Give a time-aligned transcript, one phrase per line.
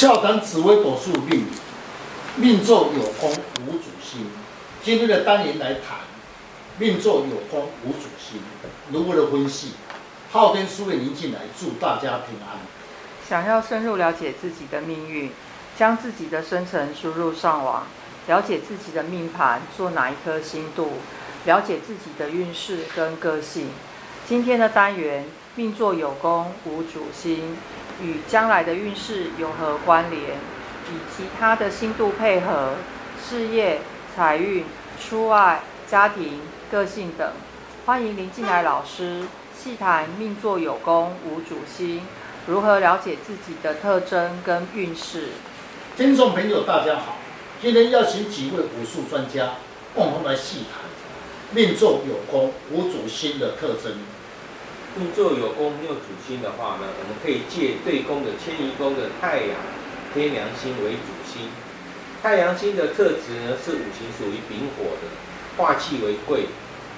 [0.00, 1.44] 笑谈紫微斗数命，
[2.36, 3.30] 命座有功
[3.66, 4.30] 无主星。
[4.82, 5.98] 今天的单元来谈
[6.78, 8.40] 命座有功无主星
[8.90, 9.72] 如何的分析。
[10.32, 12.56] 昊天书院您进来，祝大家平安。
[13.28, 15.30] 想要深入了解自己的命运，
[15.76, 17.86] 将自己的生辰输入上网，
[18.26, 20.92] 了解自己的命盘做哪一颗星度，
[21.44, 23.68] 了解自己的运势跟个性。
[24.26, 25.26] 今天的单元
[25.56, 27.58] 命座有功无主星。
[28.02, 30.22] 与将来的运势有何关联？
[30.90, 32.74] 与其他的星度配合，
[33.22, 33.80] 事业、
[34.16, 34.64] 财运、
[35.00, 37.30] 出外、家庭、个性等。
[37.86, 39.22] 欢迎林进来老师
[39.56, 42.02] 细谈命座有功无主星，
[42.46, 45.28] 如何了解自己的特征跟运势。
[45.96, 47.18] 听众朋友，大家好，
[47.62, 49.50] 今天邀请几位武术专家
[49.94, 50.82] 共同来细谈
[51.52, 53.92] 命座有功无主星的特征。
[54.96, 59.56] 命坐有功没有主星的话呢，我们可以借对宫的迁移宫的太阳、
[60.12, 61.48] 天梁星为主星。
[62.22, 65.08] 太阳星的特质呢是五行属于丙火的，
[65.56, 66.46] 化气为贵，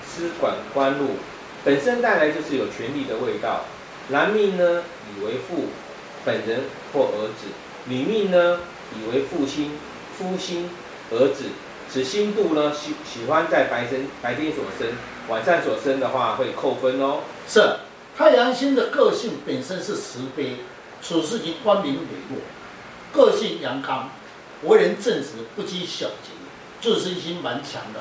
[0.05, 1.17] 司管官禄，
[1.65, 3.67] 本身带来就是有权力的味道。
[4.09, 4.83] 男命呢
[5.15, 5.67] 以为父、
[6.25, 6.63] 本人
[6.93, 7.53] 或儿子；
[7.85, 8.61] 女命呢
[8.97, 9.79] 以为父亲、
[10.19, 10.71] 夫亲、
[11.11, 11.45] 儿子。
[11.89, 14.89] 此星度呢喜喜欢在白生白天所生。
[15.29, 17.21] 晚上所生的话会扣分哦。
[17.49, 17.77] 是
[18.17, 20.57] 太阳星的个性本身是慈悲，
[21.03, 22.39] 处事情光明磊落，
[23.13, 24.11] 个性阳刚，
[24.65, 26.31] 为人正直，不拘小节，
[26.81, 28.01] 自信心蛮强的，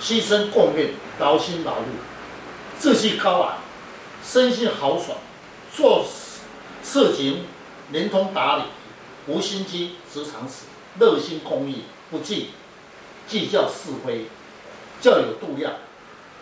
[0.00, 1.86] 牺牲贡献，劳心劳力，
[2.80, 3.58] 志气高昂，
[4.24, 5.18] 生性豪爽，
[5.74, 6.04] 做
[6.82, 7.44] 事情
[7.90, 8.62] 连通达理，
[9.26, 10.64] 无心机，直肠死，
[10.98, 12.50] 热心公益，不计
[13.26, 14.26] 计较是非，
[15.00, 15.72] 较有度量。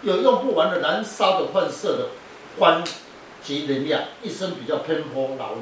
[0.03, 2.09] 有用不完的燃烧的换色的
[2.59, 2.83] 官
[3.43, 5.59] 及能量，一生比较偏颇劳碌。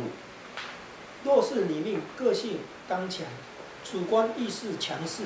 [1.25, 3.27] 若是你命个性刚强，
[3.85, 5.25] 主观意识强势，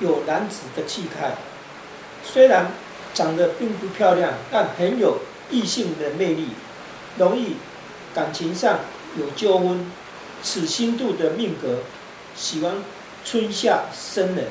[0.00, 1.36] 有男子的气概，
[2.24, 2.72] 虽然
[3.12, 5.18] 长得并不漂亮，但很有
[5.50, 6.48] 异性的魅力，
[7.18, 7.56] 容易
[8.14, 8.78] 感情上
[9.18, 9.90] 有纠纷。
[10.42, 11.78] 此星度的命格
[12.34, 12.76] 喜欢
[13.24, 14.46] 春夏生人，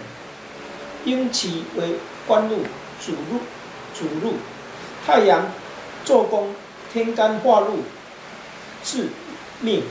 [1.03, 1.95] 因其为
[2.27, 2.63] 官禄
[3.05, 3.41] 主禄。
[3.93, 4.35] 主禄，
[5.05, 5.51] 太阳
[6.03, 6.55] 做工
[6.91, 7.83] 天干化禄，
[8.83, 9.07] 是
[9.59, 9.83] 命。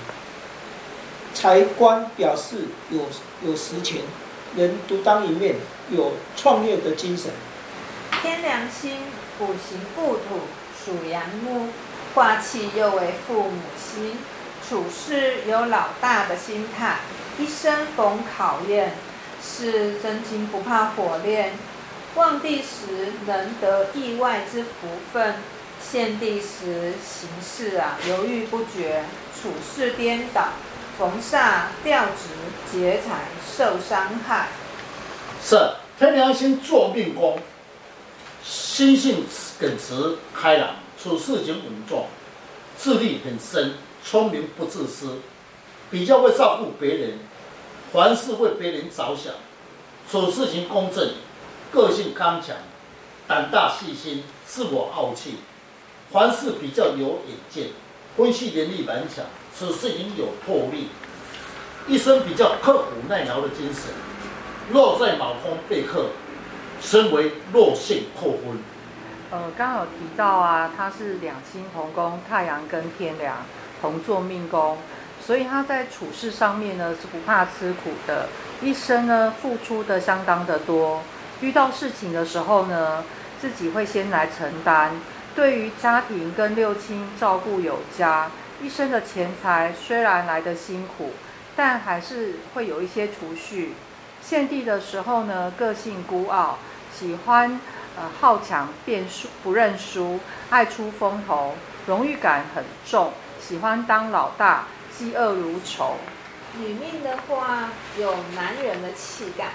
[1.33, 3.09] 财官表示有
[3.49, 4.03] 有实权，
[4.57, 5.57] 能独当一面，
[5.91, 7.31] 有创业的精神。
[8.21, 8.99] 天梁星
[9.39, 10.41] 五行固土，
[10.77, 11.69] 属阳木，
[12.15, 14.19] 化气又为父母星，
[14.69, 16.99] 处事有老大的心态，
[17.39, 18.95] 一生逢考验，
[19.41, 21.53] 是真金不怕火炼。
[22.17, 25.37] 旺地时能得意外之福分，
[25.83, 29.05] 陷地时行事啊犹豫不决，
[29.41, 30.49] 处事颠倒，
[30.99, 32.29] 逢煞调职
[32.71, 34.49] 劫财受伤害。
[35.43, 35.57] 是
[35.99, 37.39] 天良心坐命宫，
[38.45, 39.25] 心性
[39.59, 42.07] 耿直开朗，处事情稳重，
[42.79, 43.75] 智力很深，
[44.05, 45.21] 聪明不自私，
[45.91, 47.19] 比较会照顾别人，
[47.93, 49.33] 凡事为别人着想，
[50.11, 51.15] 处事情公正。
[51.73, 52.57] 个性刚强，
[53.29, 55.37] 胆大细心，自我傲气，
[56.13, 57.69] 凡事比较有眼见，
[58.17, 59.25] 分析能力蛮强，
[59.57, 60.89] 处事情有魄力，
[61.87, 63.93] 一生比较刻苦耐劳的精神。
[64.73, 66.07] 落在卯宫被克，
[66.81, 68.59] 身为弱性扣分。
[69.31, 73.37] 呃，刚好提到啊，他是两星同宫，太阳跟天梁
[73.81, 74.79] 同坐命宫，
[75.25, 78.29] 所以他在处事上面呢是不怕吃苦的，
[78.61, 81.03] 一生呢付出的相当的多。
[81.41, 83.05] 遇到事情的时候呢，
[83.41, 85.01] 自己会先来承担。
[85.35, 88.31] 对于家庭跟六亲照顾有加，
[88.63, 91.13] 一生的钱财虽然来得辛苦，
[91.55, 93.75] 但还是会有一些储蓄。
[94.23, 96.59] 献帝的时候呢，个性孤傲，
[96.95, 97.61] 喜欢
[97.97, 100.21] 呃好强变输不认输，
[100.51, 101.55] 爱出风头，
[101.87, 105.97] 荣誉感很重，喜欢当老大，嫉恶如仇。
[106.59, 109.51] 女命的话，有男人的气概。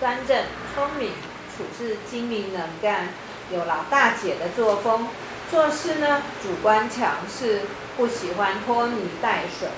[0.00, 0.44] 端正、
[0.74, 1.12] 聪明，
[1.56, 3.08] 处事精明能干，
[3.52, 5.08] 有老大姐的作风。
[5.50, 7.62] 做事呢，主观强势，
[7.96, 9.68] 不喜欢拖泥带水，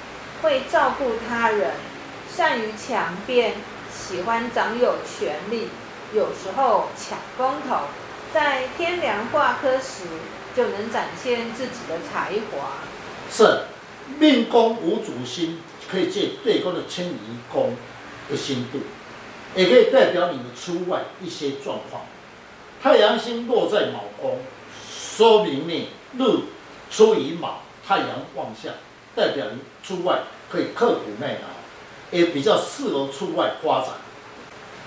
[0.40, 1.72] 会照顾他人，
[2.32, 3.54] 善于强辩，
[3.92, 5.68] 喜欢掌有权力，
[6.12, 7.86] 有时候抢风头。
[8.32, 10.04] 在天梁化科时，
[10.54, 12.78] 就能展现自己的才华。
[13.30, 13.64] 是
[14.18, 15.60] 命宫无主星，
[15.90, 17.74] 可以借对宫的迁移宫
[18.30, 18.78] 的星度。
[19.56, 22.02] 也可以代表你的出外一些状况。
[22.84, 24.36] 太阳星落在卯宫，
[24.86, 25.88] 说明你
[26.18, 26.40] 日
[26.90, 28.74] 出于卯，太阳旺相，
[29.16, 30.18] 代表你出外
[30.50, 31.48] 可以刻苦耐劳，
[32.10, 33.92] 也比较适合出外发展。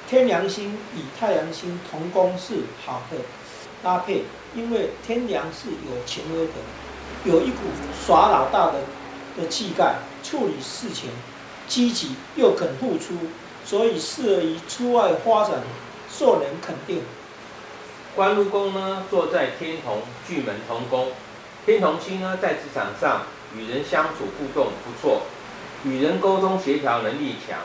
[0.08, 3.18] 天梁星与太阳星同宫是好的
[3.82, 6.54] 搭配，因为天梁是有权威的，
[7.24, 7.64] 有一股
[8.06, 8.74] 耍老大的
[9.36, 11.10] 的气概，处理事情
[11.68, 13.16] 积极又肯付出，
[13.66, 15.64] 所以适合于出外发展，
[16.12, 17.02] 受人肯定。
[18.18, 21.10] 官禄宫呢，坐在天同、巨门同宫，
[21.68, 25.22] 天同星呢，在职场上与人相处互动不错，
[25.86, 27.60] 与人沟通协调能力强。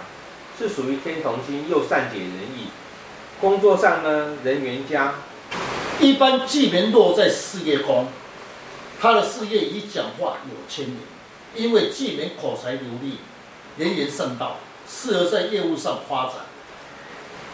[0.59, 2.69] 是属于天同星，又善解人意。
[3.41, 5.15] 工作上呢，人缘佳。
[5.99, 8.09] 一般巨门落在事业宫，
[9.01, 13.17] 他的事业与讲话有牵连，因为巨门口才流利，
[13.79, 16.35] 人言善道，适合在业务上发展。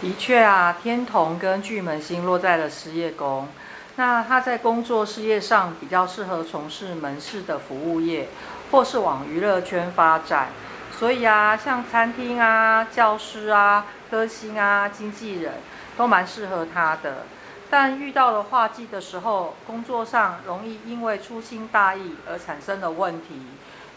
[0.00, 3.48] 的确啊，天同跟巨门星落在了事业宫，
[3.96, 8.28] 那他在工作事业上比较适合从事门市的服务业，
[8.70, 10.50] 或是往娱乐圈发展。
[10.96, 15.54] 所以啊，像餐厅啊、教师啊、歌星啊、经纪人，
[15.96, 17.26] 都蛮适合他的。
[17.68, 23.42] 但遇到了化忌的时候，工作上容易因为粗心大意而产生的问题，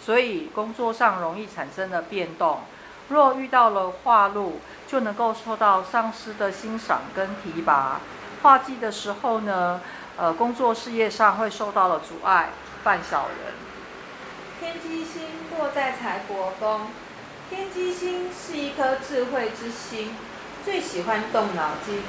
[0.03, 2.61] 所以工作上容易产生的变动。
[3.11, 7.99] 若遇到了化路，就能够受到上司的欣赏跟提拔。
[8.41, 9.81] 画技的时候呢，
[10.15, 12.51] 呃，工作事业上会受到了阻碍，
[12.85, 13.53] 犯小人。
[14.61, 15.23] 天机星
[15.57, 16.87] 落在财帛宫，
[17.49, 20.15] 天机星是一颗智慧之星，
[20.63, 22.01] 最喜欢动脑筋。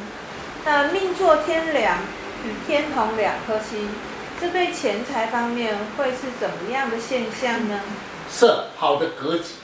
[0.65, 1.99] 那命作天梁
[2.45, 3.91] 与天同两颗星，
[4.41, 7.81] 这对钱财方面会是怎么样的现象呢？
[8.31, 8.47] 是
[8.77, 9.55] 好的格局。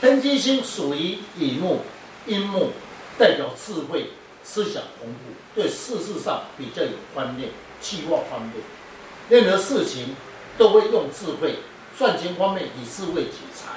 [0.00, 1.80] 天机星属于乙木、
[2.26, 2.72] 阴木，
[3.18, 4.10] 代表智慧、
[4.42, 7.50] 思想丰富，对事事上比较有观念、
[7.80, 8.52] 计划方面，
[9.30, 10.14] 任何事情
[10.58, 11.56] 都会用智慧。
[11.96, 13.74] 赚钱方面以智慧取财，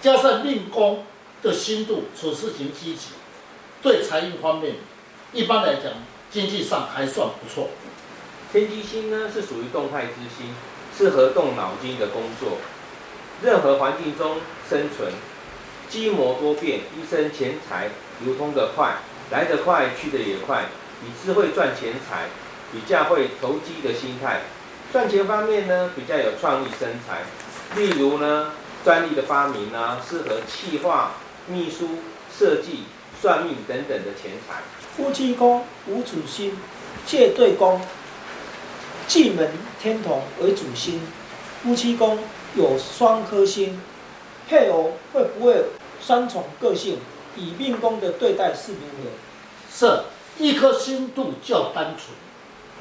[0.00, 1.04] 加上命宫
[1.42, 3.08] 的心度，处事情积极，
[3.82, 4.76] 对财运方面，
[5.32, 5.92] 一般来讲
[6.30, 7.70] 经济上还算不错。
[8.52, 10.54] 天机星呢是属于动态之星，
[10.96, 12.58] 适合动脑筋的工作，
[13.42, 14.36] 任何环境中
[14.68, 15.12] 生存，
[15.90, 17.88] 机谋多变，一生钱财
[18.24, 18.94] 流通得快，
[19.32, 20.66] 来得快去得也快，
[21.02, 22.26] 以智慧赚钱财，
[22.72, 24.42] 比较会投机的心态。
[24.92, 27.22] 赚钱方面呢，比较有创意生财，
[27.74, 28.52] 例如呢，
[28.84, 31.14] 专利的发明啊，适合企划、
[31.48, 31.98] 秘书、
[32.32, 32.84] 设计、
[33.20, 34.62] 算命等等的钱财。
[34.96, 36.56] 夫妻宫无主星，
[37.04, 37.80] 借对宫，
[39.08, 39.50] 进门
[39.82, 41.00] 天同为主星。
[41.62, 42.18] 夫妻宫
[42.54, 43.80] 有双颗星，
[44.48, 45.64] 配偶会不会
[46.04, 46.98] 双重个性？
[47.36, 49.10] 以命宫的对待是如何？
[49.72, 50.02] 是
[50.42, 52.16] 一颗星度较单纯。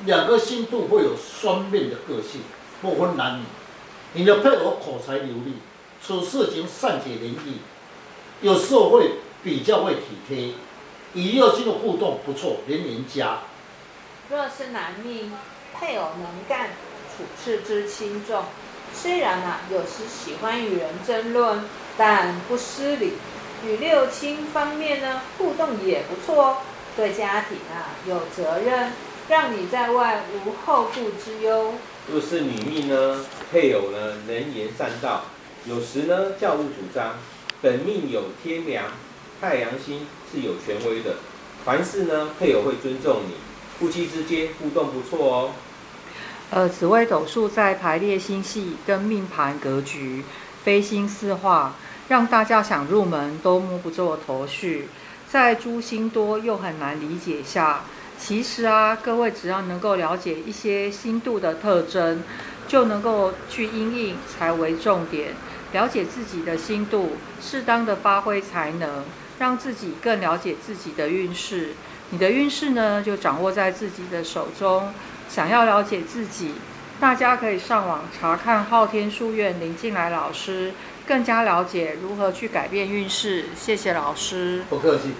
[0.05, 2.41] 两个星度会有双面的个性，
[2.81, 3.43] 不分男女。
[4.13, 5.57] 你的配偶口才流利，
[6.03, 7.59] 处事情善解人意，
[8.41, 10.53] 有时候会比较会体贴，
[11.13, 13.41] 与异性的互动不错，连连加。
[14.31, 15.31] 若是男命，
[15.77, 16.69] 配偶能干，
[17.15, 18.45] 处事之轻重。
[18.93, 21.63] 虽然啊，有时喜欢与人争论，
[21.97, 23.13] 但不失礼。
[23.65, 26.57] 与六亲方面呢，互动也不错。
[26.95, 28.91] 对家庭啊，有责任。
[29.29, 31.75] 让你在外无后顾之忧。
[32.11, 35.25] 若是女命呢，配偶呢能言善道，
[35.65, 37.17] 有时呢教务主张。
[37.61, 38.85] 本命有天良、
[39.39, 41.17] 太阳星是有权威的，
[41.63, 43.35] 凡事呢配偶会尊重你，
[43.77, 45.51] 夫妻之间互动不错哦。
[46.51, 50.23] 呃，紫微斗数在排列星系跟命盘格局，
[50.63, 51.75] 飞星四化，
[52.07, 54.87] 让大家想入门都摸不着头绪，
[55.29, 57.81] 在诸星多又很难理解下。
[58.17, 62.23] 其实啊，各位只要能够了解一些星度的特征，
[62.67, 65.35] 就能够去因应才为重点。
[65.71, 69.05] 了解自己的星度，适当的发挥才能，
[69.37, 71.75] 让自己更了解自己的运势。
[72.09, 74.91] 你的运势呢，就掌握在自己的手中。
[75.29, 76.55] 想要了解自己，
[76.99, 80.73] 大家可以上网查看昊天书院林静来老师，
[81.07, 83.45] 更加了解如何去改变运势。
[83.55, 85.13] 谢谢老师，不客气。